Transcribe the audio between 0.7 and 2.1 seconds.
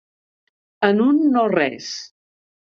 En un no res.